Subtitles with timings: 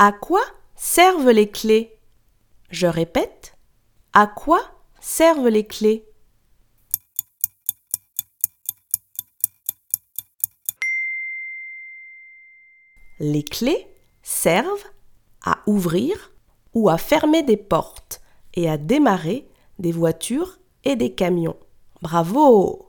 [0.00, 0.42] À quoi
[0.76, 1.98] servent les clés?
[2.70, 3.56] Je répète.
[4.12, 4.60] À quoi
[5.00, 6.08] servent les clés?
[13.18, 13.88] Les clés
[14.22, 14.86] servent
[15.44, 16.32] à ouvrir
[16.74, 18.20] ou à fermer des portes
[18.54, 19.48] et à démarrer
[19.80, 21.58] des voitures et des camions.
[22.02, 22.87] Bravo